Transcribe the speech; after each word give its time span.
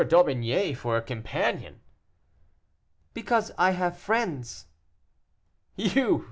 d'Aubigné 0.03 0.75
for 0.75 0.97
a 0.97 1.01
companion?" 1.03 1.79
"Because 3.13 3.51
I 3.55 3.69
have 3.73 3.95
friends." 3.99 4.65
"You! 5.75 6.19